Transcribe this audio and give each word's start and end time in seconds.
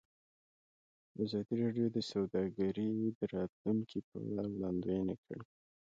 ازادي 1.23 1.53
راډیو 1.61 1.87
د 1.93 1.97
سوداګري 2.11 2.91
د 3.19 3.19
راتلونکې 3.33 3.99
په 4.07 4.15
اړه 4.27 4.43
وړاندوینې 4.55 5.15
کړې. 5.25 5.43